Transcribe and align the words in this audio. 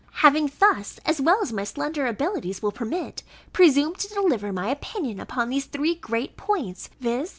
Having 0.25 0.51
thus, 0.57 0.99
as 1.05 1.21
well 1.21 1.37
as 1.43 1.53
my 1.53 1.63
slender 1.63 2.07
abilities 2.07 2.63
will 2.63 2.71
permit, 2.71 3.21
presumed 3.53 3.99
to 3.99 4.07
deliver 4.09 4.51
my 4.51 4.69
opinion 4.71 5.19
upon 5.19 5.53
three 5.61 5.93
great 5.93 6.35
points, 6.35 6.89
viz. 6.99 7.29